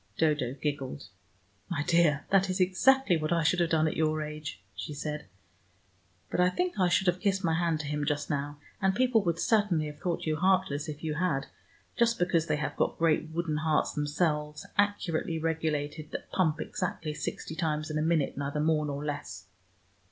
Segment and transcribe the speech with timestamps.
[0.17, 1.09] Dodo giggled.
[1.69, 5.27] "My dear, that is exactly what I should have done at your age," she said.
[6.31, 9.23] "But I think I should have kissed my hand to him just now, and people
[9.23, 11.45] would certainly have thought you heartless, if you had,
[11.95, 17.53] just because they have got great wooden hearts themselves, accurately regulated, that pump exactly sixty
[17.53, 19.45] times in a minute, neither more nor less.